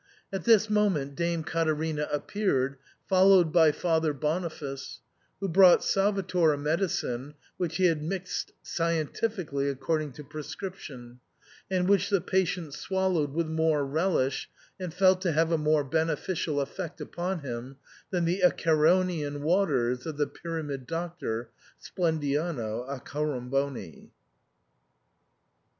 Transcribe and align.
At 0.33 0.45
this 0.45 0.67
moment 0.67 1.13
Dame 1.15 1.43
Caterina 1.43 2.07
appeared, 2.11 2.77
followed 3.07 3.53
by 3.53 3.71
Father 3.71 4.13
Boniface, 4.13 4.99
who 5.39 5.47
brought 5.47 5.83
Salvator 5.83 6.53
a 6.53 6.57
medicine 6.57 7.35
which 7.57 7.75
he 7.77 7.85
had 7.85 8.01
mixed 8.01 8.51
scientifically 8.63 9.69
according 9.69 10.13
to 10.13 10.23
pre 10.23 10.41
scription, 10.41 11.19
and 11.69 11.87
which 11.87 12.09
the 12.09 12.19
patient 12.19 12.73
swallowed 12.73 13.31
with 13.31 13.45
more 13.45 13.85
relish 13.85 14.49
and 14.79 14.91
felt 14.91 15.21
to 15.21 15.33
have 15.33 15.51
a 15.51 15.57
more 15.59 15.83
beneficial 15.83 16.59
effect 16.61 16.99
upon 16.99 17.41
him 17.41 17.75
than 18.09 18.25
the 18.25 18.41
Acheronian 18.41 19.41
waters 19.43 20.07
of 20.07 20.17
the 20.17 20.25
Pyramid 20.25 20.87
Doctor 20.87 21.51
Splendiano 21.79 22.87
Accoramboni. 22.89 24.09